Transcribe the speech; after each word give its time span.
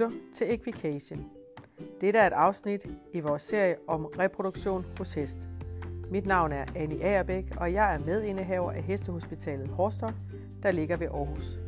lytter 0.00 0.16
til 0.34 0.54
Equication. 0.54 1.26
Dette 2.00 2.18
er 2.18 2.26
et 2.26 2.32
afsnit 2.32 2.86
i 3.12 3.20
vores 3.20 3.42
serie 3.42 3.76
om 3.88 4.04
reproduktion 4.04 4.86
hos 4.98 5.14
hest. 5.14 5.40
Mit 6.10 6.26
navn 6.26 6.52
er 6.52 6.64
Annie 6.76 7.04
Agerbæk, 7.04 7.44
og 7.56 7.72
jeg 7.72 7.94
er 7.94 7.98
medindehaver 7.98 8.72
af 8.72 8.82
Hestehospitalet 8.82 9.68
Horstok, 9.68 10.12
der 10.62 10.70
ligger 10.70 10.96
ved 10.96 11.06
Aarhus. 11.06 11.58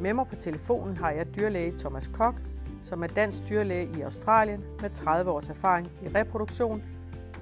Med 0.00 0.14
mig 0.14 0.26
på 0.26 0.34
telefonen 0.34 0.96
har 0.96 1.10
jeg 1.10 1.34
dyrlæge 1.36 1.78
Thomas 1.78 2.08
Kok, 2.08 2.34
som 2.82 3.02
er 3.02 3.06
dansk 3.06 3.48
dyrlæge 3.48 3.88
i 3.98 4.00
Australien 4.00 4.64
med 4.80 4.90
30 4.90 5.30
års 5.30 5.48
erfaring 5.48 5.88
i 6.02 6.08
reproduktion, 6.08 6.82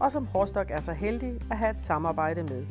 og 0.00 0.12
som 0.12 0.26
Horstok 0.26 0.70
er 0.70 0.80
så 0.80 0.92
heldig 0.92 1.40
at 1.50 1.58
have 1.58 1.70
et 1.70 1.80
samarbejde 1.80 2.42
med. 2.42 2.66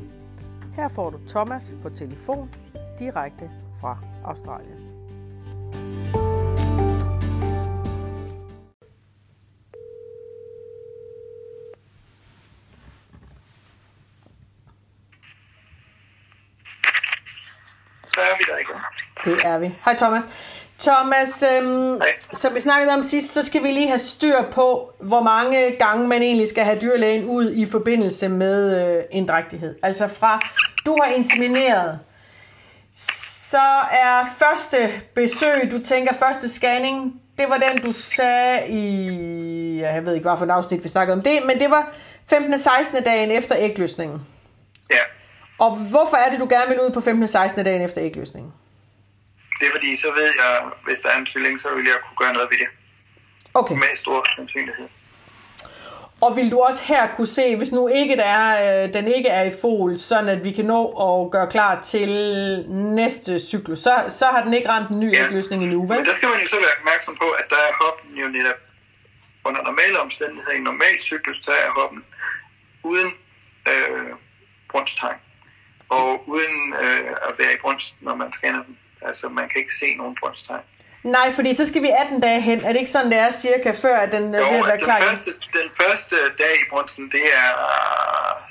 Her 0.74 0.88
får 0.88 1.10
du 1.10 1.18
Thomas 1.28 1.76
på 1.82 1.90
telefon 1.90 2.54
direkte 3.00 3.52
fra 3.80 3.98
Australien. 4.24 4.77
Så 18.18 18.22
er 18.24 18.38
vi 18.38 18.44
der 18.52 18.58
igen. 18.58 18.82
Det 19.26 19.46
er 19.46 19.58
vi. 19.58 19.76
Hej 19.86 19.96
Thomas. 19.98 20.24
Thomas, 20.80 21.44
øhm, 21.44 21.94
Hej. 21.94 22.08
som 22.32 22.56
vi 22.56 22.62
snakkede 22.62 22.94
om 22.94 23.04
sidst, 23.04 23.34
så 23.34 23.44
skal 23.44 23.64
vi 23.64 23.68
lige 23.68 23.88
have 23.88 24.00
styr 24.00 24.42
på, 24.52 24.94
hvor 25.00 25.22
mange 25.22 25.76
gange 25.80 26.08
man 26.08 26.22
egentlig 26.22 26.48
skal 26.48 26.64
have 26.64 26.80
dyrlægen 26.82 27.26
ud 27.26 27.52
i 27.52 27.66
forbindelse 27.66 28.30
med 28.30 28.82
øh, 28.82 29.04
en 29.12 29.28
drægtighed. 29.28 29.76
Altså 29.84 30.08
fra, 30.08 30.40
du 30.86 30.98
har 31.04 31.12
insemineret, 31.12 32.00
så 33.52 33.68
er 33.92 34.36
første 34.38 34.92
besøg, 35.16 35.72
du 35.72 35.80
tænker 35.84 36.14
første 36.14 36.50
scanning, 36.50 37.22
det 37.38 37.50
var 37.50 37.58
den, 37.58 37.86
du 37.86 37.92
sagde 37.92 38.68
i, 38.68 39.06
ja, 39.80 39.94
jeg 39.94 40.06
ved 40.06 40.14
ikke, 40.14 40.30
hvad 40.30 40.38
for 40.38 40.46
et 40.46 40.52
afsnit 40.52 40.84
vi 40.84 40.90
snakkede 40.90 41.14
om 41.14 41.22
det, 41.22 41.40
men 41.46 41.60
det 41.60 41.72
var 41.72 41.94
15. 42.30 42.54
og 42.54 42.60
16. 42.60 43.04
dagen 43.04 43.32
efter 43.32 43.56
ægløsningen. 43.60 44.22
Ja, 44.92 44.96
Og 45.60 45.76
hvorfor 45.76 46.18
er 46.18 46.30
det, 46.32 46.40
du 46.40 46.48
gerne 46.50 46.70
vil 46.70 46.82
ud 46.82 46.90
på 46.92 47.02
15. 47.02 47.24
og 47.24 47.30
16. 47.30 47.66
dagen 47.66 47.82
efter 47.82 48.04
ægløsningen? 48.04 48.54
det 49.60 49.68
er 49.68 49.72
fordi, 49.72 49.96
så 49.96 50.12
ved 50.16 50.24
jeg, 50.24 50.70
hvis 50.86 51.00
der 51.00 51.10
er 51.10 51.18
en 51.18 51.26
tvilling, 51.26 51.60
så 51.60 51.70
vil 51.76 51.86
jeg 51.86 51.96
kunne 52.08 52.18
gøre 52.26 52.34
noget 52.34 52.50
ved 52.52 52.58
det. 52.58 52.68
Okay. 53.54 53.76
Med 53.76 53.96
stor 53.96 54.26
sandsynlighed. 54.36 54.88
Og 56.22 56.36
vil 56.36 56.52
du 56.52 56.60
også 56.60 56.84
her 56.84 57.08
kunne 57.16 57.28
se, 57.28 57.56
hvis 57.56 57.72
nu 57.72 57.88
ikke 57.88 58.18
der 58.18 58.24
er, 58.24 58.84
øh, 58.84 58.94
den 58.94 59.08
ikke 59.08 59.30
er 59.30 59.44
i 59.44 59.52
fol, 59.62 60.00
sådan 60.00 60.30
at 60.30 60.44
vi 60.44 60.52
kan 60.52 60.66
nå 60.66 60.82
at 61.08 61.32
gøre 61.32 61.48
klar 61.52 61.82
til 61.82 62.10
næste 62.70 63.40
cyklus, 63.40 63.80
så, 63.80 64.06
så 64.10 64.26
har 64.26 64.44
den 64.44 64.54
ikke 64.54 64.70
ramt 64.70 64.90
en 64.92 65.00
ny 65.00 65.14
Ja. 65.14 65.26
ægløsning 65.26 65.64
endnu, 65.64 65.88
vel? 65.88 65.98
Men 65.98 66.06
der 66.06 66.14
skal 66.14 66.30
man 66.30 66.40
jo 66.42 66.48
så 66.48 66.56
være 66.56 66.76
opmærksom 66.80 67.16
på, 67.16 67.26
at 67.30 67.46
der 67.50 67.56
er 67.56 67.74
hoppen 67.86 68.18
jo 68.18 68.28
netop 68.28 68.56
under 69.46 69.64
normale 69.64 70.00
omstændigheder. 70.00 70.52
I 70.52 70.58
en 70.58 70.64
normal 70.64 70.96
cyklus, 71.02 71.38
så 71.44 71.52
er 71.52 71.70
hoppen 71.82 72.06
uden 72.84 73.12
øh, 73.68 74.06
brunsttegn. 74.72 75.16
Og 75.90 76.30
uden 76.30 76.74
øh, 76.82 77.12
at 77.28 77.34
være 77.40 77.54
i 77.54 77.58
brunst, 77.62 77.96
når 78.02 78.16
man 78.16 78.34
scanner 78.34 78.64
den. 78.64 78.78
Altså, 79.02 79.30
man 79.30 79.50
kan 79.50 79.58
ikke 79.62 79.74
se 79.80 79.96
nogen 79.96 80.16
brunsttegn. 80.20 80.62
Nej, 81.04 81.32
fordi 81.36 81.54
så 81.54 81.68
skal 81.68 81.82
vi 81.82 81.90
18 82.00 82.20
dage 82.22 82.42
hen. 82.42 82.60
Er 82.66 82.68
det 82.74 82.80
ikke 82.80 82.92
sådan, 82.92 83.12
det 83.12 83.18
er 83.20 83.32
cirka 83.32 83.72
før, 83.72 83.98
at 83.98 84.12
den 84.12 84.34
er 84.36 84.40
Jo, 84.40 84.46
at 84.46 84.52
være 84.52 84.72
altså, 84.72 84.86
klar? 84.86 84.98
den, 85.00 85.08
første, 85.08 85.32
den 85.54 85.70
første 85.82 86.16
dag 86.38 86.54
i 86.56 86.70
brunsten, 86.70 87.12
det 87.12 87.24
er 87.36 87.52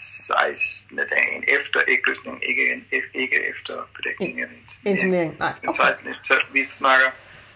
16. 0.01 0.97
dagen 0.97 1.45
efter 1.49 1.81
ægløsningen, 1.89 2.43
ikke, 2.43 2.85
ikke 3.15 3.37
efter 3.51 3.75
bedækningen 3.97 4.43
af. 4.45 4.49
Inseminering, 4.91 5.37
nej. 5.39 5.53
Den 5.61 5.69
Okay. 5.69 5.85
16. 5.85 6.15
Så 6.15 6.35
vi 6.53 6.65
snakker 6.65 7.07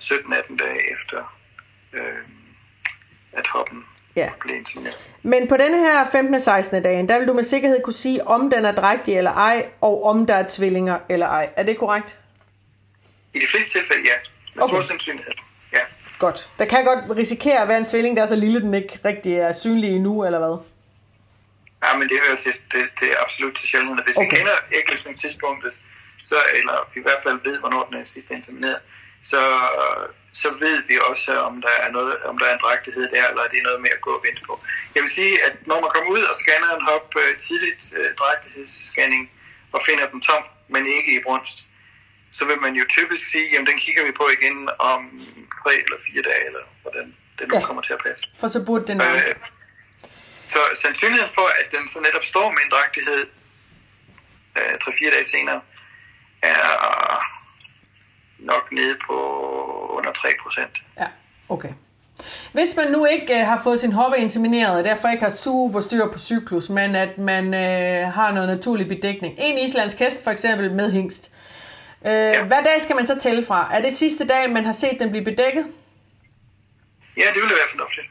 17-18 0.01 0.57
dage 0.57 0.93
efter, 0.93 1.37
øh, 1.93 2.03
Ja. 4.17 4.31
blev 4.41 4.57
insemineret. 4.57 4.99
Men 5.23 5.49
på 5.49 5.57
denne 5.57 5.79
her 5.79 6.07
15. 6.13 6.35
og 6.35 6.41
16. 6.41 6.83
dagen, 6.83 7.09
der 7.09 7.19
vil 7.19 7.29
du 7.29 7.33
med 7.33 7.45
sikkerhed 7.45 7.83
kunne 7.83 7.93
sige, 7.93 8.27
om 8.27 8.51
den 8.51 8.65
er 8.65 8.73
drægtig 8.73 9.17
eller 9.17 9.33
ej, 9.33 9.67
og 9.81 10.05
om 10.05 10.27
der 10.27 10.35
er 10.35 10.45
tvillinger 10.49 10.99
eller 11.09 11.27
ej. 11.27 11.49
Er 11.57 11.63
det 11.63 11.79
korrekt? 11.79 12.17
I 13.35 13.39
de 13.39 13.47
fleste 13.51 13.79
tilfælde, 13.79 14.03
ja. 14.03 14.15
Med 14.55 14.63
Okay. 14.63 14.75
stor 14.75 14.83
sandsynlighed. 14.83 15.33
Ja. 15.73 15.79
Godt. 16.19 16.51
Der 16.59 16.65
kan 16.65 16.85
godt 16.85 17.17
risikere 17.17 17.63
at 17.63 17.69
være 17.69 17.79
en 17.79 17.87
tvilling, 17.87 18.17
der 18.17 18.23
er 18.23 18.27
så 18.27 18.37
lille, 18.37 18.61
den 18.61 18.75
ikke 18.75 18.99
rigtig 19.05 19.35
er 19.37 19.53
synlig 19.53 19.91
endnu, 19.97 20.25
eller 20.25 20.39
hvad? 20.39 20.57
ja, 21.85 21.99
men 21.99 22.09
det 22.09 22.19
hører 22.27 22.37
til, 22.37 22.53
det, 22.73 22.85
det 23.01 23.09
er 23.13 23.17
absolut 23.23 23.55
til 23.57 23.69
sjældenhed. 23.69 24.05
Hvis 24.05 24.17
okay. 24.17 24.31
Vi 24.31 24.37
kender 24.37 24.53
ægløsningstidspunktet, 24.73 25.73
så, 26.23 26.37
eller 26.55 26.91
vi 26.95 27.01
i 27.01 27.03
hvert 27.03 27.23
fald 27.23 27.39
ved, 27.45 27.59
hvornår 27.59 27.85
den 27.91 28.01
er 28.01 28.05
sidst 28.05 28.31
insemineret, 28.31 28.79
så, 29.23 29.37
så 30.33 30.51
ved 30.51 30.83
vi 30.89 30.99
også, 31.11 31.39
om 31.41 31.63
der 31.63 31.69
er 31.85 31.91
noget, 31.91 32.23
om 32.23 32.39
der 32.39 32.47
er 32.47 32.53
en 32.55 32.61
drægtighed 32.63 33.11
der, 33.11 33.29
eller 33.29 33.43
det 33.49 33.59
er 33.59 33.63
noget 33.63 33.81
med 33.81 33.91
at 33.91 34.01
gå 34.01 34.11
og 34.11 34.23
vente 34.27 34.43
på. 34.47 34.61
Jeg 34.95 35.03
vil 35.03 35.11
sige, 35.11 35.45
at 35.45 35.67
når 35.67 35.81
man 35.81 35.91
kommer 35.95 36.11
ud 36.11 36.23
og 36.23 36.35
scanner 36.37 36.77
en 36.77 36.85
hop 36.91 37.15
øh, 37.17 37.37
tidligt 37.39 37.95
øh, 37.99 38.15
drægtighedsscanning 38.15 39.31
og 39.73 39.81
finder 39.87 40.07
den 40.11 40.21
tom, 40.21 40.43
men 40.69 40.87
ikke 40.87 41.17
i 41.17 41.23
brunst, 41.23 41.59
så 42.33 42.45
vil 42.45 42.61
man 42.61 42.75
jo 42.75 42.85
typisk 42.89 43.31
sige, 43.31 43.49
jamen 43.53 43.67
den 43.67 43.79
kigger 43.79 44.05
vi 44.05 44.13
på 44.13 44.29
igen 44.41 44.69
om 44.79 45.01
tre 45.63 45.75
eller 45.75 45.97
fire 46.07 46.23
dage, 46.23 46.47
eller 46.47 46.61
hvordan 46.83 47.17
det 47.39 47.49
nu 47.49 47.55
Ja. 47.59 47.67
kommer 47.67 47.83
til 47.83 47.93
at 47.93 48.03
passe. 48.07 48.29
For 48.41 48.49
så 48.49 48.61
burde 48.65 48.87
den. 48.87 49.01
Øh, 49.03 49.35
så 50.47 50.59
sandsynligheden 50.83 51.35
for, 51.35 51.47
at 51.61 51.73
den 51.73 51.89
så 51.89 52.01
netop 52.01 52.25
står 52.25 52.51
med 52.51 52.59
en 52.65 52.71
drægtighed 52.71 53.27
øh, 54.59 54.75
3-4 54.85 55.11
dage 55.11 55.25
senere, 55.25 55.61
er 56.43 57.25
nok 58.39 58.73
nede 58.73 58.99
på 59.07 59.17
under 60.11 60.21
3 60.21 60.29
procent. 60.43 60.71
Ja, 60.99 61.07
okay. 61.49 61.69
Hvis 62.53 62.77
man 62.77 62.91
nu 62.93 63.07
ikke 63.07 63.41
øh, 63.41 63.47
har 63.47 63.61
fået 63.63 63.81
sin 63.81 63.93
hoppe 63.93 64.19
insemineret, 64.19 64.77
og 64.79 64.85
derfor 64.85 65.09
ikke 65.09 65.23
har 65.23 65.31
super 65.31 65.81
styr 65.81 66.07
på 66.13 66.19
cyklus, 66.19 66.69
men 66.69 66.97
at 66.97 67.19
man 67.19 67.55
øh, 67.55 68.13
har 68.13 68.33
noget 68.33 68.49
naturlig 68.49 68.89
bedækning. 68.89 69.35
En 69.39 69.59
islandsk 69.59 69.99
hest 69.99 70.25
for 70.25 70.31
eksempel 70.31 70.73
med 70.73 70.93
hængst. 70.93 71.31
Øh, 72.07 72.13
ja. 72.13 72.45
Hvad 72.45 72.59
dag 72.65 72.83
skal 72.83 72.97
man 72.97 73.07
så 73.07 73.19
tælle 73.19 73.47
fra? 73.47 73.71
Er 73.73 73.83
det 73.83 73.93
sidste 73.93 74.27
dag, 74.27 74.51
man 74.51 74.65
har 74.65 74.73
set 74.73 74.97
den 75.01 75.11
blive 75.11 75.25
bedækket? 75.25 75.67
Ja, 77.17 77.23
det 77.35 77.41
ville 77.43 77.55
være 77.55 77.69
fornuftigt. 77.71 78.07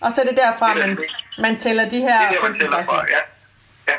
Og 0.00 0.12
så 0.14 0.20
er 0.20 0.24
det 0.26 0.36
derfra, 0.36 0.74
Det 0.74 0.82
er 0.82 0.86
man, 0.86 0.98
man 1.42 1.58
tæller 1.58 1.88
de 1.88 2.00
her 2.00 2.18
Det 2.18 2.26
er 2.26 2.30
det, 2.32 2.38
man 2.42 2.50
15, 2.52 2.60
tæller 2.60 2.82
fra, 2.84 2.98
16. 3.00 3.08
ja. 3.88 3.92
ja. 3.92 3.98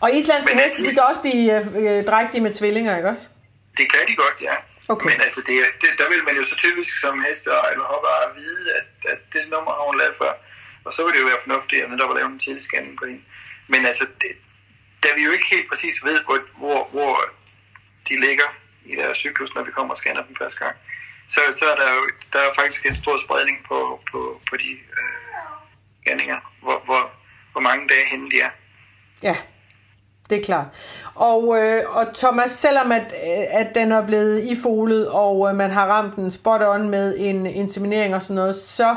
Og 0.00 0.14
islandske 0.14 0.54
Men- 0.54 0.62
heste, 0.64 0.82
de 0.88 0.92
kan 0.94 1.02
også 1.02 1.20
blive 1.20 1.60
øh, 1.60 1.98
øh, 1.98 2.04
drægtige 2.04 2.40
med 2.40 2.54
tvillinger, 2.54 2.96
ikke 2.96 3.08
også? 3.08 3.28
Det 3.76 3.92
kan 3.92 4.00
de 4.08 4.14
godt, 4.16 4.42
ja. 4.42 4.54
Okay. 4.88 5.10
Men 5.10 5.20
altså, 5.20 5.40
det, 5.46 5.54
det, 5.80 5.88
der 5.98 6.08
vil 6.08 6.24
man 6.24 6.36
jo 6.36 6.44
så 6.44 6.56
typisk 6.56 7.00
som 7.00 7.24
heste 7.24 7.50
eller 7.72 7.84
hopper 7.84 8.34
vide, 8.40 8.74
at, 8.74 8.88
at 9.12 9.18
det 9.32 9.48
nummer 9.48 9.72
har 9.72 9.86
hun 9.86 9.98
lavet 9.98 10.16
før. 10.16 10.32
Og 10.84 10.92
så 10.92 11.04
vil 11.04 11.14
det 11.14 11.20
jo 11.20 11.26
være 11.26 11.44
fornuftigt 11.44 11.82
at 11.82 11.90
netop 11.90 12.16
lave 12.16 12.26
en 12.26 12.38
tidlig 12.38 12.62
scanning 12.62 12.98
på 12.98 13.04
hende. 13.06 13.22
Men 13.66 13.86
altså, 13.86 14.06
det, 14.20 14.30
da 15.02 15.08
vi 15.16 15.24
jo 15.24 15.30
ikke 15.30 15.46
helt 15.50 15.68
præcis 15.68 16.04
ved, 16.04 16.24
hvor, 16.24 16.40
hvor, 16.56 16.88
hvor 16.92 17.30
de 18.08 18.20
ligger 18.20 18.48
i 18.84 18.96
deres 18.96 19.18
cyklus, 19.18 19.54
når 19.54 19.62
vi 19.62 19.70
kommer 19.70 19.94
og 19.94 19.98
scanner 19.98 20.22
dem 20.22 20.36
første 20.36 20.64
gang, 20.64 20.76
så, 21.28 21.40
så 21.58 21.64
er 21.64 21.76
der 21.76 21.94
jo 21.94 22.10
der 22.32 22.38
er 22.38 22.54
faktisk 22.54 22.86
en 22.86 22.96
stor 23.02 23.16
spredning 23.16 23.64
på, 23.68 24.02
på, 24.10 24.40
på 24.50 24.56
de 24.56 24.70
øh, 24.70 25.36
scanninger, 26.00 26.40
hvor, 26.62 26.78
hvor, 26.84 27.10
hvor 27.52 27.60
mange 27.60 27.88
dage 27.88 28.06
henne 28.06 28.30
de 28.30 28.40
er. 28.40 28.50
Ja, 29.22 29.36
det 30.30 30.40
er 30.40 30.44
klart. 30.44 30.66
Og, 31.14 31.58
øh, 31.58 31.96
og 31.96 32.14
Thomas, 32.14 32.50
selvom 32.50 32.92
at, 32.92 33.14
øh, 33.26 33.60
at 33.60 33.74
den 33.74 33.92
er 33.92 34.06
blevet 34.06 34.44
ifolet, 34.44 35.08
og 35.08 35.48
øh, 35.48 35.56
man 35.56 35.70
har 35.70 35.86
ramt 35.86 36.16
den 36.16 36.30
spot 36.30 36.62
on 36.62 36.90
med 36.90 37.14
en 37.18 37.46
inseminering 37.46 38.14
og 38.14 38.22
sådan 38.22 38.36
noget, 38.36 38.56
så, 38.56 38.96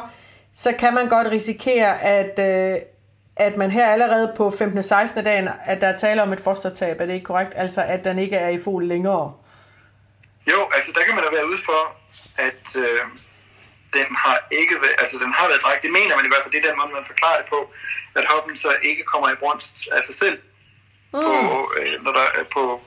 så 0.56 0.74
kan 0.80 0.94
man 0.94 1.10
godt 1.10 1.28
risikere, 1.28 2.02
at, 2.02 2.40
øh, 2.40 2.82
at 3.36 3.58
man 3.58 3.72
her 3.72 3.88
allerede 3.88 4.34
på 4.38 4.52
15. 4.52 4.84
16. 4.84 5.24
dagen, 5.24 5.50
at 5.66 5.82
der 5.82 5.88
er 5.88 5.98
tale 5.98 6.22
om 6.22 6.34
et 6.34 6.40
fostertab. 6.40 7.02
Er 7.02 7.06
det 7.06 7.14
ikke 7.14 7.26
korrekt? 7.26 7.54
Altså, 7.56 7.82
at 7.82 8.04
den 8.04 8.20
ikke 8.20 8.36
er 8.36 8.50
i 8.50 8.64
fol 8.64 8.88
længere. 8.88 9.34
Jo, 10.52 10.60
altså 10.76 10.92
der 10.96 11.04
kan 11.06 11.16
man 11.16 11.24
da 11.24 11.30
være 11.38 11.48
ude 11.48 11.62
for, 11.66 11.82
at 12.38 12.66
øh, 12.84 13.02
den 13.94 14.08
har 14.24 14.38
ikke 14.52 14.76
været, 14.84 14.96
altså 15.00 15.16
den 15.24 15.32
har 15.34 15.48
været 15.48 15.62
drægt. 15.62 15.82
Det 15.84 15.92
mener 15.92 16.16
man 16.16 16.26
i 16.26 16.32
hvert 16.32 16.44
fald, 16.44 16.54
det 16.54 16.62
er 16.62 16.70
den 16.70 16.80
måde, 16.80 16.94
man 17.00 17.06
forklarer 17.12 17.38
det 17.42 17.50
på, 17.50 17.60
at 18.16 18.26
hoppen 18.32 18.56
så 18.58 18.72
ikke 18.90 19.04
kommer 19.04 19.30
i 19.30 19.36
brunst 19.44 19.76
af 19.98 20.04
sig 20.04 20.16
selv 20.16 20.38
mm. 21.14 21.20
på, 21.22 21.72
øh, 21.80 22.04
når 22.04 22.12
der 22.12 22.26
er 22.40 22.44
på 22.54 22.82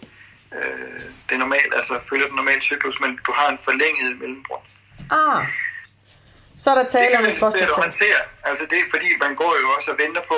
øh, 0.56 1.00
det 1.28 1.38
normale, 1.38 1.70
altså 1.76 1.94
følger 2.08 2.26
den 2.26 2.36
normale 2.36 2.62
cyklus, 2.62 3.00
men 3.00 3.18
du 3.26 3.32
har 3.32 3.48
en 3.50 3.58
forlænget 3.64 4.18
mellembrunst. 4.20 4.70
Ah, 5.10 5.44
så 6.58 6.70
er 6.70 6.74
der 6.74 6.82
Det 6.82 6.92
tale 6.92 7.06
kan 7.10 7.16
om 7.16 7.22
man 7.22 7.30
et 7.30 7.34
i 7.34 7.38
stedet 7.38 7.52
fostertab. 7.52 7.82
håndtere. 7.84 8.20
Altså 8.44 8.64
det 8.70 8.78
er 8.78 8.86
fordi, 8.94 9.08
man 9.24 9.34
går 9.34 9.52
jo 9.62 9.66
også 9.76 9.88
og 9.92 9.98
venter 9.98 10.22
på, 10.32 10.34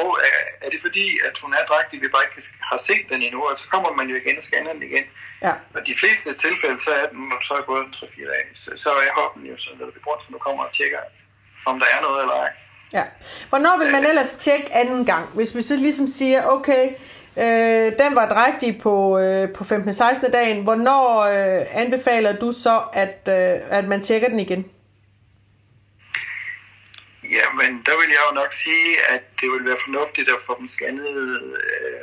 og 0.00 0.18
er, 0.30 0.66
er 0.66 0.70
det 0.70 0.80
fordi, 0.86 1.06
at 1.28 1.38
hun 1.42 1.52
er 1.58 1.64
drægtig, 1.70 2.02
vi 2.02 2.08
bare 2.08 2.22
ikke 2.24 2.34
kan- 2.34 2.58
har 2.70 2.76
set 2.88 3.04
den 3.10 3.22
endnu, 3.22 3.40
og 3.48 3.58
så 3.58 3.68
kommer 3.68 3.90
man 3.98 4.06
jo 4.10 4.16
igen 4.16 4.36
og 4.38 4.44
scanner 4.44 4.72
den 4.72 4.82
igen. 4.82 5.04
Ja. 5.42 5.52
Og 5.74 5.80
de 5.86 5.94
fleste 6.00 6.34
tilfælde, 6.34 6.80
så 6.80 6.90
er 7.00 7.06
den 7.06 7.32
så 7.42 7.54
er 7.54 7.62
gået 7.62 7.84
en 7.86 7.92
3-4 7.96 8.26
dage. 8.32 8.46
Så, 8.54 8.70
så 8.76 8.90
er 8.90 9.12
hoppen 9.20 9.46
jo 9.46 9.56
så 9.58 9.70
ved 9.78 9.92
brunst, 10.04 10.30
når 10.30 10.38
du 10.38 10.42
kommer 10.42 10.64
og 10.64 10.72
tjekker, 10.72 10.98
om 11.66 11.78
der 11.80 11.86
er 11.96 12.00
noget 12.02 12.20
eller 12.22 12.34
ej. 12.34 12.50
Ja. 12.92 13.04
Hvornår 13.48 13.78
vil 13.78 13.92
man 13.92 14.06
ellers 14.06 14.32
tjekke 14.32 14.72
anden 14.72 15.04
gang? 15.06 15.26
Hvis 15.28 15.54
vi 15.56 15.62
så 15.62 15.76
ligesom 15.76 16.08
siger, 16.08 16.46
okay, 16.46 16.88
øh, 17.38 17.92
den 17.98 18.14
var 18.14 18.28
drægtig 18.28 18.80
på, 18.82 19.18
øh, 19.18 19.52
på 19.52 19.64
15. 19.64 19.94
16. 19.94 20.30
dagen, 20.30 20.62
hvornår 20.62 21.20
øh, 21.20 21.66
anbefaler 21.70 22.38
du 22.38 22.52
så, 22.52 22.82
at, 22.92 23.18
øh, 23.28 23.60
at 23.78 23.84
man 23.88 24.02
tjekker 24.02 24.28
den 24.28 24.40
igen? 24.40 24.70
Ja, 27.30 27.46
men 27.60 27.82
der 27.86 27.94
vil 28.00 28.08
jeg 28.08 28.22
jo 28.30 28.34
nok 28.34 28.52
sige, 28.52 28.90
at 29.14 29.22
det 29.40 29.48
vil 29.52 29.64
være 29.64 29.76
fornuftigt 29.84 30.28
at 30.28 30.42
få 30.46 30.56
dem 30.58 30.68
scannet, 30.68 31.42
øh, 31.62 32.00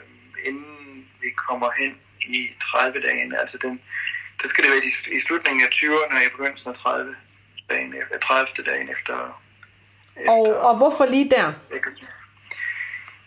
inden 0.48 1.08
vi 1.22 1.30
kommer 1.48 1.70
hen 1.80 1.98
i 2.28 2.50
30 2.62 3.02
dagen. 3.02 3.36
Altså 3.36 3.58
den, 3.62 3.82
så 4.42 4.48
skal 4.48 4.64
det 4.64 4.72
være 4.72 4.82
i, 5.16 5.20
slutningen 5.20 5.62
af 5.62 5.70
20'erne 5.74 6.16
og 6.16 6.26
i 6.26 6.30
begyndelsen 6.30 6.70
af 6.70 6.76
30 6.76 7.16
dagen, 7.70 7.94
30. 8.22 8.48
dagen 8.66 8.90
efter. 8.90 9.42
efter 10.16 10.32
og, 10.32 10.42
og 10.68 10.78
hvorfor 10.78 11.06
lige 11.06 11.30
der? 11.30 11.54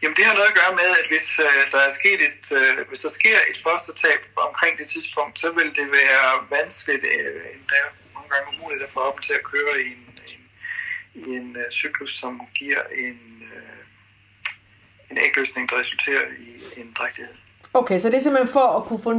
Jamen 0.02 0.16
det 0.16 0.24
har 0.24 0.34
noget 0.34 0.52
at 0.52 0.58
gøre 0.60 0.74
med, 0.82 0.90
at 1.00 1.06
hvis 1.08 1.28
øh, 1.46 1.62
der 1.72 1.80
er 1.88 1.92
sket 2.00 2.20
et, 2.28 2.44
øh, 2.60 2.88
hvis 2.88 2.98
der 2.98 3.08
sker 3.08 3.38
et 3.50 3.58
fostertab 3.66 4.20
omkring 4.48 4.78
det 4.78 4.86
tidspunkt, 4.94 5.38
så 5.38 5.50
vil 5.50 5.68
det 5.78 5.88
være 5.92 6.28
vanskeligt, 6.50 7.04
øh, 7.04 7.42
endda 7.54 7.80
nogle 8.14 8.28
gange 8.32 8.46
umuligt 8.52 8.82
at 8.82 8.90
få 8.90 9.00
op 9.00 9.22
til 9.22 9.32
at 9.32 9.42
køre 9.42 9.74
i 9.86 9.86
en, 9.86 10.20
en, 10.32 10.42
i 11.14 11.36
en 11.36 11.56
øh, 11.56 11.70
cyklus, 11.70 12.12
som 12.20 12.40
giver 12.54 12.82
en, 13.06 13.42
øh, 13.54 15.10
en 15.10 15.18
ægløsning, 15.26 15.70
der 15.70 15.78
resulterer 15.78 16.24
i 16.38 16.80
en 16.80 16.92
drægtighed. 16.98 17.34
Okay, 17.74 17.98
så 17.98 18.08
det 18.08 18.16
er 18.16 18.20
simpelthen 18.20 18.52
for 18.52 18.68
at 18.78 18.84
kunne 18.88 19.02
få 19.02 19.12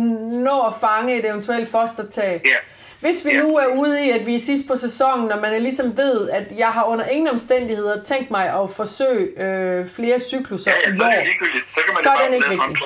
nå 0.50 0.68
at 0.68 0.74
fange 0.82 1.18
et 1.18 1.26
eventuelt 1.26 1.70
fostertab. 1.72 2.42
Ja. 2.46 2.60
Hvis 3.00 3.26
vi 3.26 3.32
ja, 3.32 3.42
nu 3.42 3.58
er 3.58 3.68
ude 3.82 4.06
i, 4.06 4.10
at 4.10 4.26
vi 4.26 4.36
er 4.36 4.40
sidst 4.40 4.68
på 4.68 4.76
sæsonen, 4.76 5.32
og 5.32 5.40
man 5.42 5.54
er 5.54 5.60
ligesom 5.60 5.98
ved, 5.98 6.30
at 6.30 6.44
jeg 6.58 6.68
har 6.68 6.84
under 6.84 7.06
ingen 7.06 7.28
omstændigheder 7.28 8.04
tænkt 8.04 8.32
mig 8.32 8.46
at 8.62 8.72
forsøge 8.76 9.42
øh, 9.44 9.90
flere 9.96 10.20
cykluser 10.20 10.72
ja, 10.72 11.06
ja, 11.06 11.22
det 11.22 11.28
ikke 11.28 11.46
Så, 11.70 11.80
kan 11.86 11.94
man 11.94 12.04
så 12.04 12.10
er 12.10 12.26
den 12.26 12.34
ikke 12.34 12.50
vigtig. 12.50 12.78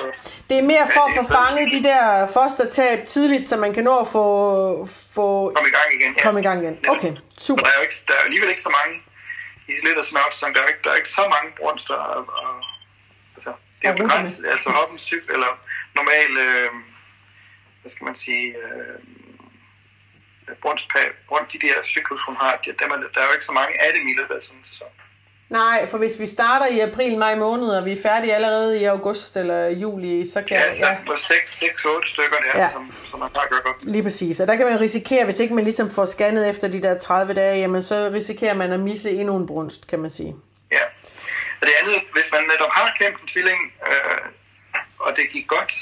Det 0.50 0.58
er 0.58 0.62
mere 0.62 0.86
for 0.94 1.10
ja, 1.10 1.20
at 1.20 1.26
få 1.26 1.32
fanget 1.32 1.70
de 1.72 1.82
der 1.88 2.26
fostertab 2.26 3.06
tidligt, 3.06 3.48
så 3.48 3.56
man 3.56 3.74
kan 3.74 3.84
nå 3.84 3.98
at 3.98 4.08
få... 4.08 4.88
få 5.14 5.52
komme 5.56 5.68
i 5.68 5.76
gang 5.78 5.88
igen. 6.00 6.14
Ja. 6.16 6.22
Komme 6.22 6.40
i 6.40 6.42
gang 6.42 6.62
igen. 6.62 6.78
Okay, 6.88 7.12
super. 7.38 7.62
Der 7.62 7.70
er 7.70 7.76
jo 7.78 7.82
ikke, 7.82 7.94
der 8.08 8.14
er 8.14 8.24
alligevel 8.24 8.48
ikke 8.48 8.62
så 8.62 8.72
mange 8.78 9.02
i 9.68 9.72
lidt 9.86 9.98
af 9.98 10.04
smørtsæsonen. 10.04 10.54
Der 10.54 10.62
er 10.62 10.66
ikke, 10.66 10.80
der 10.84 10.90
er 10.90 10.96
ikke 10.96 11.08
så 11.08 11.24
mange 11.34 11.48
brunster. 11.58 11.94
Og, 11.94 12.20
og, 12.28 12.50
altså, 13.36 13.52
det 13.82 13.88
er 13.88 13.96
begrænset. 13.96 14.46
Altså 14.46 14.70
hoppens 14.70 15.02
cykel, 15.02 15.30
eller 15.32 15.52
normal... 15.94 16.30
Øh, 16.46 16.70
hvad 17.80 17.90
skal 17.90 18.04
man 18.04 18.14
sige... 18.14 18.46
Øh, 18.48 19.13
brunst, 20.62 20.92
de 21.52 21.58
der 21.66 21.82
cyklus, 21.84 22.24
hun 22.26 22.36
har, 22.36 22.60
dem 22.64 22.90
er, 22.90 22.96
der 23.14 23.20
er 23.20 23.26
jo 23.28 23.32
ikke 23.32 23.44
så 23.44 23.52
mange 23.52 23.82
af 23.82 23.90
dem 23.94 24.08
i 24.08 24.14
løbet 24.18 24.34
af 24.34 24.42
sådan 24.42 24.58
en 24.58 24.64
sæson. 24.64 24.88
Nej, 25.48 25.90
for 25.90 25.98
hvis 25.98 26.18
vi 26.18 26.26
starter 26.26 26.66
i 26.66 26.80
april, 26.80 27.18
maj 27.18 27.34
måned, 27.34 27.68
og 27.68 27.84
vi 27.84 27.92
er 27.92 28.02
færdige 28.02 28.34
allerede 28.34 28.80
i 28.80 28.84
august 28.84 29.36
eller 29.36 29.66
juli, 29.66 30.30
så 30.30 30.42
kan... 30.42 30.56
Ja, 30.56 30.74
så 30.74 30.86
ja. 30.86 30.96
på 31.06 31.12
6-8 31.12 32.06
stykker 32.06 32.36
der, 32.36 32.60
ja. 32.60 32.68
som, 32.68 32.94
som 33.10 33.20
man 33.20 33.28
bare 33.34 33.46
gør 33.50 33.60
godt. 33.64 33.84
Lige 33.84 34.02
præcis, 34.02 34.40
og 34.40 34.46
der 34.46 34.56
kan 34.56 34.66
man 34.66 34.80
risikere, 34.80 35.24
hvis 35.24 35.40
ikke 35.40 35.54
man 35.54 35.64
ligesom 35.64 35.90
får 35.90 36.04
scannet 36.04 36.48
efter 36.48 36.68
de 36.68 36.82
der 36.82 36.98
30 36.98 37.34
dage, 37.34 37.58
jamen 37.58 37.82
så 37.82 38.10
risikerer 38.12 38.54
man 38.54 38.72
at 38.72 38.80
misse 38.80 39.10
endnu 39.10 39.36
en 39.36 39.46
brunst, 39.46 39.86
kan 39.86 39.98
man 39.98 40.10
sige. 40.10 40.34
Ja, 40.72 40.84
og 41.60 41.66
det 41.66 41.72
andet, 41.82 42.02
hvis 42.12 42.32
man 42.32 42.42
netop 42.42 42.70
har 42.70 42.92
klemt 42.96 43.20
en 43.22 43.28
tvilling, 43.28 43.72
øh, 43.86 44.18
og 44.98 45.16
det 45.16 45.24
gik 45.30 45.46
godt, 45.46 45.72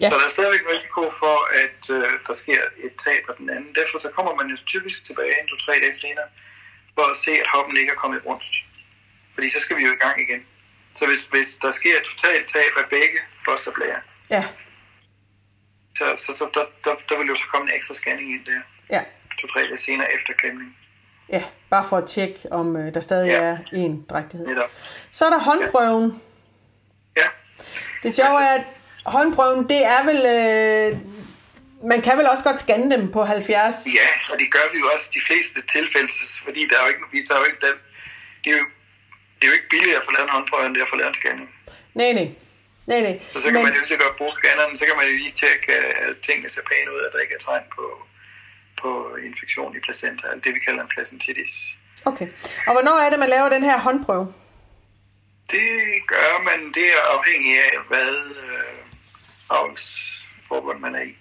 Ja. 0.00 0.10
Så 0.10 0.16
der 0.18 0.24
er 0.24 0.28
stadigvæk 0.28 0.60
risiko 0.74 1.02
for, 1.22 1.36
at 1.64 1.82
øh, 1.96 2.12
der 2.26 2.32
sker 2.32 2.62
et 2.86 2.94
tab 3.04 3.22
af 3.28 3.34
den 3.38 3.50
anden. 3.50 3.74
Derfor 3.74 3.98
så 3.98 4.10
kommer 4.16 4.34
man 4.34 4.46
jo 4.46 4.56
typisk 4.66 5.04
tilbage 5.04 5.40
en, 5.40 5.48
to, 5.48 5.56
tre 5.56 5.72
dage 5.72 5.94
senere, 5.94 6.28
for 6.94 7.10
at 7.10 7.16
se, 7.16 7.32
at 7.32 7.46
hoppen 7.54 7.76
ikke 7.76 7.92
er 7.92 8.00
kommet 8.02 8.20
rundt. 8.26 8.44
Fordi 9.34 9.50
så 9.50 9.60
skal 9.60 9.76
vi 9.76 9.82
jo 9.82 9.92
i 9.92 10.00
gang 10.04 10.20
igen. 10.20 10.46
Så 10.94 11.06
hvis, 11.06 11.26
hvis 11.26 11.48
der 11.62 11.70
sker 11.70 11.96
et 11.96 12.02
totalt 12.02 12.48
tab 12.48 12.72
af 12.82 12.88
begge 12.90 13.18
fosterblære, 13.44 14.00
ja. 14.30 14.44
så, 15.94 16.04
så, 16.18 16.36
så 16.36 16.44
der, 16.54 16.64
der, 16.84 16.94
der 17.08 17.18
vil 17.18 17.26
jo 17.26 17.34
så 17.34 17.46
komme 17.52 17.70
en 17.70 17.76
ekstra 17.76 17.94
scanning 17.94 18.30
ind 18.34 18.44
der. 18.44 18.60
Ja. 18.90 19.02
To-tre 19.40 19.62
dage 19.62 19.78
senere 19.78 20.14
efter 20.14 20.32
klemning. 20.32 20.76
Ja, 21.28 21.42
bare 21.70 21.88
for 21.88 21.96
at 21.96 22.08
tjekke, 22.08 22.38
om 22.50 22.76
øh, 22.76 22.94
der 22.94 23.00
stadig 23.00 23.28
ja. 23.28 23.42
er 23.42 23.58
en 23.72 24.06
drægtighed. 24.10 24.46
Netop. 24.46 24.70
Så 25.12 25.26
er 25.26 25.30
der 25.30 25.38
håndprøven. 25.38 26.22
Ja. 27.16 27.26
Det 28.02 28.14
sjove 28.14 28.42
er, 28.42 28.54
at 28.54 28.64
håndprøven, 29.06 29.68
det 29.68 29.84
er 29.84 30.02
vel... 30.04 30.20
Øh, 30.36 30.98
man 31.82 32.02
kan 32.02 32.18
vel 32.18 32.28
også 32.28 32.44
godt 32.44 32.60
scanne 32.60 32.90
dem 32.96 33.12
på 33.12 33.24
70? 33.24 33.74
Ja, 33.86 34.08
og 34.32 34.38
det 34.38 34.52
gør 34.52 34.66
vi 34.72 34.78
jo 34.78 34.86
også 34.94 35.10
de 35.14 35.20
fleste 35.26 35.58
tilfælde, 35.66 36.08
fordi 36.44 36.68
der 36.68 36.76
er 36.78 36.82
jo 36.82 36.88
ikke, 36.88 37.00
vi 37.12 37.26
tager 37.28 37.40
jo 37.40 37.46
ikke 37.50 37.66
dem. 37.66 37.76
Det 38.44 38.52
er 38.52 38.58
jo, 38.58 38.64
det 39.36 39.44
er 39.44 39.50
jo 39.50 39.56
ikke 39.58 39.68
billigere 39.68 39.98
at 40.00 40.04
få 40.04 40.10
lavet 40.12 40.26
en 40.28 40.34
håndprøve, 40.36 40.66
end 40.66 40.74
det 40.74 40.80
er 40.80 40.88
at 40.88 40.94
få 40.94 40.96
lavet 40.96 41.08
en 41.14 41.20
scanning. 41.22 41.48
Nej, 41.94 42.12
nej. 42.12 42.28
Nej, 42.86 43.00
nej. 43.00 43.16
Så, 43.32 43.38
så 43.40 43.46
kan 43.46 43.54
Men... 43.54 43.62
man 43.64 43.74
jo 43.74 43.80
ikke 43.82 44.04
godt 44.04 44.16
bruge 44.16 44.34
scanneren, 44.40 44.76
så 44.76 44.84
kan 44.86 44.96
man 44.96 45.06
jo 45.10 45.14
lige 45.22 45.34
tjekke, 45.42 45.72
at 45.72 46.16
tingene 46.26 46.48
ser 46.50 46.62
pæne 46.70 46.90
ud, 46.94 47.00
at 47.06 47.12
der 47.12 47.20
ikke 47.24 47.34
er 47.34 47.44
tegn 47.48 47.64
på, 47.76 47.84
på 48.80 48.90
infektion 49.28 49.76
i 49.76 49.80
placenta, 49.80 50.26
det 50.44 50.54
vi 50.54 50.60
kalder 50.66 50.82
en 50.82 50.92
placentitis. 50.94 51.52
Okay. 52.04 52.28
Og 52.66 52.72
hvornår 52.72 52.96
er 53.04 53.10
det, 53.10 53.18
man 53.18 53.28
laver 53.28 53.48
den 53.48 53.64
her 53.64 53.78
håndprøve? 53.78 54.26
Det 55.50 55.70
gør 56.06 56.42
man, 56.48 56.60
det 56.76 56.86
er 56.96 57.02
afhængig 57.16 57.54
af, 57.68 57.72
hvad, 57.88 58.10
avlsforbund, 59.50 60.78
man 60.78 60.94
er 60.94 61.02
i. 61.02 61.16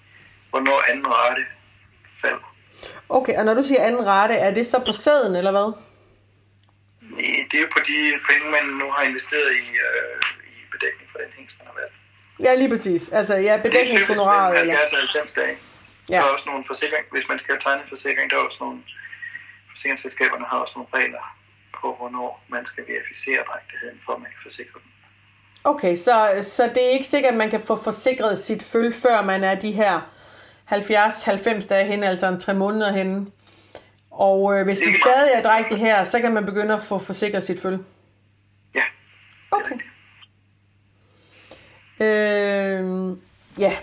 Hvornår 0.49 0.91
anden 0.91 1.07
rate 1.07 1.45
falder. 2.21 2.55
Okay, 3.09 3.35
og 3.37 3.45
når 3.45 3.53
du 3.53 3.63
siger 3.63 3.83
anden 3.83 4.05
rate, 4.05 4.33
er 4.33 4.53
det 4.53 4.65
så 4.67 4.79
på 4.79 4.93
sæden, 4.93 5.35
eller 5.35 5.51
hvad? 5.51 5.69
Nej, 7.01 7.47
det 7.51 7.59
er 7.61 7.67
på 7.73 7.79
de 7.79 7.97
penge, 8.29 8.45
man 8.51 8.65
nu 8.81 8.91
har 8.91 9.03
investeret 9.03 9.51
i, 9.53 9.67
øh, 9.87 10.15
i 10.47 10.59
bedækning 10.71 11.11
for 11.11 11.17
den 11.17 11.27
hængst, 11.37 11.59
man 11.59 11.67
har 11.67 11.75
været. 11.81 11.93
Ja, 12.39 12.55
lige 12.55 12.69
præcis. 12.69 13.09
Altså, 13.09 13.35
ja, 13.35 13.57
bedækningshonoraret. 13.57 14.57
Det 14.57 14.71
er 14.73 14.85
typisk 14.85 15.13
70 15.13 15.31
dage. 15.31 15.57
Ja. 16.09 16.15
Der 16.15 16.21
er 16.21 16.33
også 16.35 16.49
nogle 16.49 16.63
forsikring, 16.67 17.05
hvis 17.11 17.29
man 17.29 17.39
skal 17.39 17.59
tegne 17.59 17.81
en 17.81 17.89
forsikring, 17.89 18.31
der 18.31 18.37
er 18.37 18.41
også 18.41 18.57
nogle, 18.61 18.81
forsikringsselskaberne 19.69 20.45
har 20.45 20.57
også 20.57 20.73
nogle 20.79 20.89
regler 20.93 21.37
på, 21.81 21.95
hvornår 21.99 22.45
man 22.47 22.65
skal 22.65 22.83
verificere 22.87 23.43
drægtigheden, 23.49 23.99
for 24.05 24.13
at 24.13 24.21
man 24.21 24.31
kan 24.31 24.39
forsikre 24.43 24.79
dem. 24.83 24.91
Okay, 25.63 25.95
så, 25.95 26.29
så 26.41 26.69
det 26.75 26.85
er 26.85 26.89
ikke 26.89 27.07
sikkert, 27.07 27.31
at 27.31 27.37
man 27.37 27.49
kan 27.49 27.61
få 27.61 27.75
forsikret 27.75 28.39
sit 28.39 28.63
føl, 28.63 28.93
før 28.93 29.21
man 29.21 29.43
er 29.43 29.55
de 29.55 29.71
her 29.71 30.09
70-90 30.71 31.67
dage 31.67 31.85
hen, 31.85 32.03
altså 32.03 32.27
en 32.27 32.39
tre 32.39 32.53
måneder 32.53 32.91
henne. 32.91 33.25
Og 34.11 34.59
øh, 34.59 34.65
hvis 34.65 34.79
det 34.79 34.95
stadig 35.05 35.31
er 35.33 35.41
drægtig 35.41 35.77
her, 35.77 36.03
så 36.03 36.19
kan 36.19 36.33
man 36.33 36.45
begynde 36.45 36.73
at 36.73 36.83
få 36.83 36.99
forsikret 36.99 37.43
sit 37.43 37.61
føl. 37.61 37.77
Ja. 38.75 38.81
Okay. 39.51 39.75
Øh, 42.01 43.17
ja, 43.57 43.75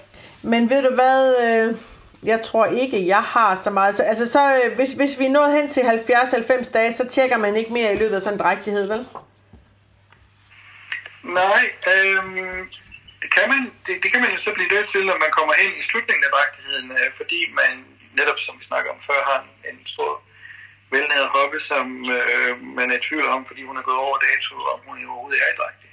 men 0.43 0.71
ved 0.71 0.83
du 0.83 0.95
hvad, 0.95 1.35
øh, 1.45 1.77
jeg 2.23 2.43
tror 2.43 2.67
ikke, 2.67 3.07
jeg 3.07 3.23
har 3.23 3.55
så 3.55 3.71
meget. 3.71 3.95
Så, 3.95 4.03
altså 4.03 4.27
så, 4.27 4.55
øh, 4.55 4.77
hvis, 4.77 4.93
hvis 4.93 5.19
vi 5.19 5.27
er 5.27 5.31
nået 5.31 5.53
hen 5.53 5.69
til 5.69 5.81
70-90 5.81 6.73
dage, 6.73 6.93
så 6.93 7.07
tjekker 7.07 7.37
man 7.37 7.57
ikke 7.57 7.73
mere 7.73 7.93
i 7.93 7.97
løbet 7.97 8.15
af 8.15 8.23
sådan 8.23 8.39
en 8.39 8.41
drægtighed, 8.41 8.87
vel? 8.87 9.07
Nej, 11.27 11.65
øhm, 11.95 12.71
det, 13.23 13.31
kan 13.35 13.49
man, 13.49 13.73
det, 13.87 14.03
det 14.03 14.13
kan 14.13 14.21
man 14.21 14.33
jo 14.33 14.39
så 14.39 14.53
blive 14.55 14.69
nødt 14.69 14.89
til, 14.89 15.07
når 15.07 15.19
man 15.19 15.31
kommer 15.31 15.55
hen 15.55 15.73
i 15.79 15.83
slutningen 15.83 16.25
af 16.25 16.31
dragtigheden, 16.35 16.91
øh, 16.93 17.09
fordi 17.17 17.41
man 17.61 17.85
netop, 18.19 18.39
som 18.39 18.59
vi 18.59 18.65
snakker 18.65 18.91
om 18.91 19.01
før, 19.07 19.21
har 19.31 19.39
en, 19.45 19.71
en 19.71 19.87
stor 19.87 20.23
velnæret 20.91 21.29
hoppe, 21.29 21.61
som 21.61 22.11
øh, 22.11 22.63
man 22.63 22.91
er 22.91 22.97
i 22.97 23.01
tvivl 23.09 23.27
om, 23.27 23.47
fordi 23.47 23.63
hun 23.63 23.77
er 23.77 23.83
gået 23.83 23.97
over 23.97 24.19
dato, 24.19 24.55
om 24.75 24.81
hun 24.87 25.07
overhovedet 25.07 25.41
er 25.43 25.53
i 25.55 25.57
dragtig. 25.61 25.91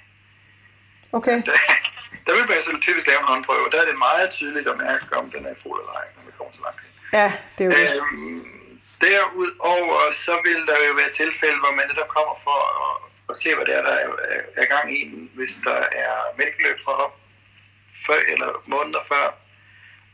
Okay. 1.11 1.37
Der, 1.45 1.57
der 2.25 2.33
vil 2.35 2.49
man 2.49 2.61
så 2.61 2.77
typisk 2.81 3.07
lave 3.07 3.19
en 3.19 3.25
håndprøve, 3.25 3.65
og 3.65 3.71
der 3.71 3.81
er 3.81 3.85
det 3.85 3.97
meget 3.97 4.29
tydeligt 4.29 4.67
at 4.67 4.77
mærke, 4.77 5.17
om 5.17 5.31
den 5.31 5.45
er 5.45 5.55
fuld 5.63 5.79
eller 5.81 5.93
ej, 5.93 6.07
når 6.15 6.23
vi 6.25 6.31
kommer 6.37 6.53
så 6.53 6.61
langt. 6.67 6.81
Ja, 7.13 7.31
det 7.57 7.61
er 7.63 7.67
jo 7.69 7.71
det. 7.71 8.01
Øhm, 8.01 8.53
derudover, 9.01 10.11
så 10.11 10.33
vil 10.45 10.61
der 10.69 10.77
jo 10.87 10.93
være 11.01 11.11
tilfælde, 11.21 11.59
hvor 11.63 11.73
man 11.77 11.87
netop 11.87 12.07
kommer 12.17 12.35
for 12.43 12.59
at 12.85 13.12
og 13.27 13.37
se, 13.37 13.55
hvad 13.55 13.65
det 13.65 13.75
er, 13.75 13.81
der 13.81 13.91
er, 13.91 14.07
er 14.55 14.65
gang 14.65 14.97
i, 14.97 15.29
hvis 15.35 15.61
der 15.63 15.79
er 16.03 16.13
mælkeløb 16.37 16.77
fra 16.85 16.93
hop, 16.93 17.19
før, 18.05 18.19
eller 18.33 18.63
måneder 18.65 18.99
før 19.07 19.35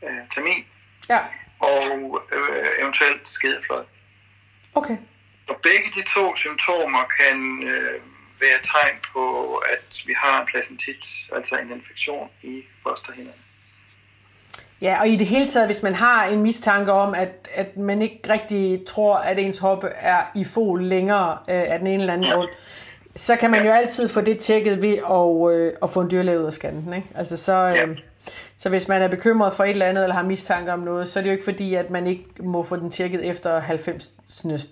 øh, 0.04 0.28
termin. 0.34 0.64
Ja. 1.08 1.18
Og 1.58 2.20
øh, 2.32 2.68
eventuelt 2.80 3.28
skedeflod. 3.28 3.84
Okay. 4.74 4.96
Og 5.48 5.56
begge 5.62 5.90
de 5.94 6.02
to 6.14 6.36
symptomer 6.36 7.04
kan 7.20 7.62
øh, 7.62 8.00
være 8.40 8.58
tegn 8.62 8.96
på, 9.12 9.56
at 9.56 10.02
vi 10.06 10.14
har 10.16 10.40
en 10.40 10.46
placentit, 10.46 11.06
altså 11.32 11.58
en 11.58 11.70
infektion 11.72 12.30
i 12.42 12.64
fosterhinderne. 12.82 13.38
Ja, 14.80 15.00
og 15.00 15.08
i 15.08 15.16
det 15.16 15.26
hele 15.26 15.48
taget, 15.48 15.68
hvis 15.68 15.82
man 15.82 15.94
har 15.94 16.24
en 16.24 16.42
mistanke 16.42 16.92
om, 16.92 17.14
at, 17.14 17.48
at 17.54 17.76
man 17.76 18.02
ikke 18.02 18.20
rigtig 18.28 18.86
tror, 18.86 19.16
at 19.16 19.38
ens 19.38 19.58
hoppe 19.58 19.88
er 19.88 20.22
i 20.34 20.44
fol 20.44 20.82
længere 20.82 21.38
øh, 21.48 21.72
af 21.72 21.78
den 21.78 21.86
ene 21.86 22.02
eller 22.02 22.12
anden 22.12 22.32
grund, 22.32 22.48
så 23.16 23.36
kan 23.36 23.50
man 23.50 23.66
jo 23.66 23.72
altid 23.72 24.08
få 24.08 24.20
det 24.20 24.38
tjekket 24.38 24.82
ved 24.82 24.96
at, 24.96 25.54
øh, 25.54 25.72
at 25.82 25.90
få 25.90 26.00
en 26.00 26.10
dyrlæge 26.10 26.40
ud 26.40 26.46
af 26.46 26.52
skannen. 26.52 26.94
Ikke? 26.94 27.08
Altså 27.16 27.36
så, 27.36 27.52
øh, 27.52 27.72
ja. 27.74 27.86
så 28.56 28.68
hvis 28.68 28.88
man 28.88 29.02
er 29.02 29.08
bekymret 29.08 29.54
for 29.54 29.64
et 29.64 29.70
eller 29.70 29.86
andet, 29.86 30.04
eller 30.04 30.14
har 30.14 30.22
mistanke 30.22 30.72
om 30.72 30.78
noget, 30.78 31.08
så 31.08 31.18
er 31.18 31.22
det 31.22 31.30
jo 31.30 31.32
ikke 31.32 31.44
fordi, 31.44 31.74
at 31.74 31.90
man 31.90 32.06
ikke 32.06 32.24
må 32.40 32.62
få 32.64 32.76
den 32.76 32.90
tjekket 32.90 33.24
efter 33.30 33.60
90. 33.60 34.10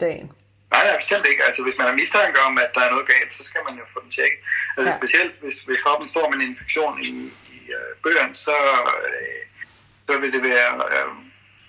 dagen. 0.01 0.31
Nej, 0.71 0.85
nej, 0.87 0.97
bestemt 1.01 1.27
ikke. 1.31 1.45
Altså, 1.45 1.63
hvis 1.63 1.79
man 1.79 1.87
har 1.87 1.95
mistanke 1.95 2.39
om, 2.41 2.59
at 2.59 2.71
der 2.75 2.81
er 2.81 2.91
noget 2.91 3.07
galt, 3.07 3.35
så 3.35 3.45
skal 3.45 3.61
man 3.69 3.79
jo 3.79 3.85
få 3.93 4.01
den 4.05 4.11
tjekket. 4.11 4.39
Altså, 4.77 4.91
ja. 4.93 4.97
Specielt 5.01 5.33
hvis, 5.43 5.57
hvis 5.63 5.83
kroppen 5.83 6.09
står 6.09 6.29
med 6.31 6.37
en 6.39 6.49
infektion 6.51 6.95
i, 7.03 7.11
i 7.57 7.59
uh, 7.77 7.91
bøgerne, 8.03 8.35
så, 8.35 8.57
uh, 8.85 9.63
så 10.07 10.19
vil 10.19 10.33
det 10.33 10.43
være 10.43 10.71
uh, 10.77 11.17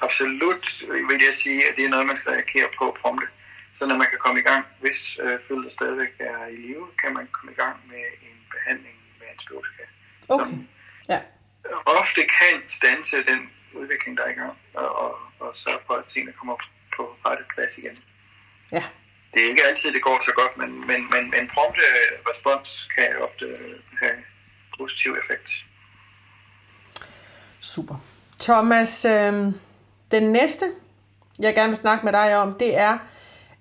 absolut, 0.01 0.65
vil 1.09 1.21
jeg 1.27 1.33
sige, 1.33 1.59
at 1.67 1.73
det 1.77 1.85
er 1.85 1.89
noget, 1.89 2.05
man 2.05 2.17
skal 2.17 2.31
reagere 2.31 2.67
på 2.77 2.97
prompte. 3.01 3.27
Så 3.73 3.85
når 3.85 3.95
man 3.95 4.07
kan 4.09 4.19
komme 4.19 4.39
i 4.39 4.43
gang, 4.43 4.65
hvis 4.79 5.19
øh, 5.21 5.39
følger 5.47 5.69
stadigvæk 5.69 6.13
er 6.19 6.47
i 6.47 6.55
live, 6.55 6.87
kan 7.01 7.13
man 7.13 7.27
komme 7.31 7.51
i 7.51 7.55
gang 7.55 7.75
med 7.87 8.03
en 8.21 8.37
behandling 8.51 8.95
med 9.19 9.27
antibiotika. 9.31 9.83
Okay. 10.27 10.45
Som 10.45 10.67
Ja. 11.09 11.19
ofte 11.85 12.21
kan 12.21 12.69
stanse 12.69 13.17
den 13.23 13.49
udvikling, 13.73 14.17
der 14.17 14.23
er 14.23 14.29
i 14.29 14.33
gang, 14.33 14.57
og, 14.73 14.95
og, 14.95 15.17
og 15.39 15.51
sørge 15.55 15.79
for, 15.87 15.93
at 15.93 16.05
tingene 16.05 16.33
kommer 16.33 16.55
på 16.95 17.15
rette 17.25 17.43
plads 17.55 17.77
igen. 17.77 17.95
Ja. 18.71 18.83
Det 19.33 19.43
er 19.43 19.47
ikke 19.49 19.63
altid, 19.65 19.93
det 19.93 20.01
går 20.01 20.21
så 20.25 20.31
godt, 20.35 20.57
men, 20.57 20.87
men, 20.87 21.09
men, 21.09 21.29
men 21.29 21.47
prompte 21.47 21.81
respons 22.29 22.89
kan 22.95 23.17
ofte 23.21 23.57
have 23.99 24.15
positiv 24.79 25.11
effekt. 25.23 25.49
Super. 27.59 27.95
Thomas, 28.39 29.05
øh, 29.05 29.33
den 30.11 30.31
næste, 30.31 30.71
jeg 31.39 31.55
gerne 31.55 31.67
vil 31.69 31.77
snakke 31.77 32.05
med 32.05 32.13
dig 32.13 32.37
om, 32.37 32.53
det 32.59 32.77
er 32.77 32.97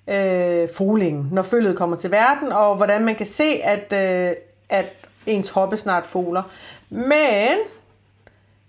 øh, 0.09 0.69
folingen, 0.77 1.29
når 1.33 1.43
følget 1.43 1.77
kommer 1.77 1.97
til 1.97 2.11
verden, 2.11 2.53
og 2.53 2.77
hvordan 2.77 3.05
man 3.05 3.15
kan 3.15 3.27
se, 3.27 3.61
at, 3.65 3.93
øh, 3.93 4.37
at 4.69 4.87
ens 5.27 5.51
hoppe 5.51 5.77
snart 5.77 6.07
foler. 6.07 6.43
Men 6.91 7.59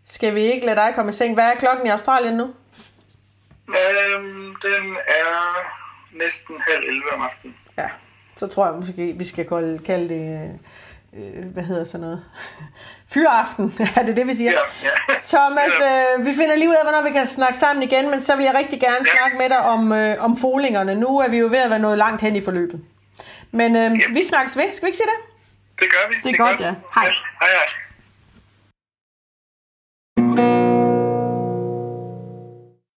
skal 0.05 0.36
vi 0.36 0.41
ikke 0.41 0.65
lade 0.65 0.75
dig 0.75 0.91
komme 0.96 1.10
i 1.10 1.13
seng? 1.13 1.34
Hvad 1.34 1.43
er 1.43 1.55
klokken 1.55 1.88
i 1.88 1.89
Australien 1.89 2.38
nu? 2.38 2.43
Øhm, 3.67 4.55
den 4.62 4.98
er 5.08 5.55
næsten 6.17 6.55
halv 6.60 6.84
11 6.88 7.03
om 7.13 7.22
aftenen. 7.22 7.55
Ja, 7.77 7.89
så 8.38 8.48
tror 8.48 8.65
jeg 8.65 8.75
måske, 8.75 9.13
vi 9.17 9.24
skal 9.24 9.48
kalde, 9.86 10.10
det, 10.10 10.43
øh, 10.43 10.50
hvad 11.54 11.63
hedder 11.63 11.84
sådan 11.84 12.01
noget, 12.01 12.24
fyraften, 13.13 13.74
er 13.98 14.06
det 14.06 14.16
det, 14.16 14.28
vi 14.28 14.34
siger? 14.34 14.51
Ja, 14.51 14.58
ja. 14.84 15.13
Thomas, 15.28 15.72
øh, 16.20 16.25
vi 16.25 16.34
finder 16.36 16.56
lige 16.56 16.70
ud 16.70 16.74
af, 16.74 16.84
hvornår 16.84 17.01
vi 17.04 17.12
kan 17.12 17.25
snakke 17.28 17.58
sammen 17.58 17.84
igen, 17.84 18.10
men 18.12 18.22
så 18.22 18.36
vil 18.36 18.46
jeg 18.46 18.54
rigtig 18.56 18.80
gerne 18.80 19.06
Ja. 19.06 19.18
snakke 19.18 19.38
med 19.38 19.50
dig 19.50 19.60
om, 19.60 19.92
øh, 19.92 20.24
om 20.24 20.38
folingerne. 20.38 20.96
Nu 20.96 21.20
er 21.20 21.28
vi 21.30 21.38
jo 21.38 21.48
ved 21.48 21.58
at 21.60 21.70
være 21.70 21.80
nået 21.80 21.98
langt 21.98 22.22
hen 22.22 22.36
i 22.36 22.42
forløbet. 22.42 22.82
Men 23.51 23.75
øh, 23.75 23.92
vi 23.92 24.24
snakkes 24.24 24.58
ved, 24.58 24.63
skal 24.74 24.86
vi 24.86 24.88
ikke 24.88 24.98
sige 24.98 25.08
det? 25.08 25.20
Det 25.80 25.88
gør 25.92 26.10
vi. 26.10 26.16
Det 26.30 26.34
er 26.39 26.46
godt, 26.46 26.60
ja. 26.60 26.66
Hej. 26.96 27.04
Hej, 27.06 27.12
hej. 27.42 27.88